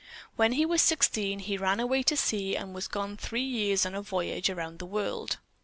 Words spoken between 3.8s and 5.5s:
on a voyage around the world.